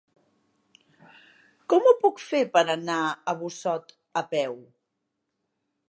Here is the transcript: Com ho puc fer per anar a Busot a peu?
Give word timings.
Com 1.73 1.89
ho 1.89 1.93
puc 2.05 2.23
fer 2.29 2.39
per 2.57 2.65
anar 2.75 2.97
a 3.05 3.37
Busot 3.43 3.97
a 4.23 4.25
peu? 4.35 4.59